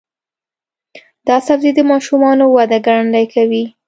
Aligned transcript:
دا 1.27 1.37
سبزی 1.47 1.71
د 1.75 1.79
ماشومانو 1.91 2.45
وده 2.55 2.77
ګړندۍ 2.85 3.25
کوي. 3.33 3.63